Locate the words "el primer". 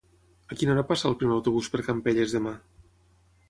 1.11-1.37